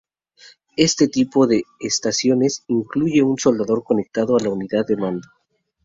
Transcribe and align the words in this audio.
Este 0.77 1.07
tipo 1.07 1.45
de 1.45 1.61
estaciones 1.79 2.63
incluye 2.65 3.21
un 3.21 3.37
soldador 3.37 3.83
conectado 3.83 4.35
a 4.35 4.41
la 4.41 4.49
unidad 4.49 4.83
de 4.87 4.95
mando. 4.95 5.27